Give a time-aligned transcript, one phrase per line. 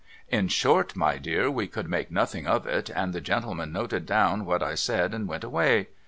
[0.29, 4.45] In short my dear, we could make nothing of it, and the gentleman noted down
[4.45, 5.89] what I said and went away.